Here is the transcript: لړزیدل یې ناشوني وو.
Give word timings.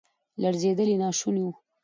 لړزیدل 0.41 0.87
یې 0.91 0.97
ناشوني 1.03 1.41
وو. 1.45 1.53